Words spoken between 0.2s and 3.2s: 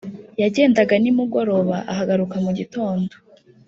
Yagendaga nimugoroba akagaruka mu gitondo